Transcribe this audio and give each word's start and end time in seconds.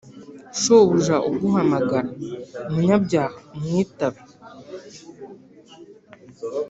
Shobobuja 0.59 1.15
uguhamagara 1.29 2.01
munyabyaha 2.71 3.37
umwitabe 3.55 4.19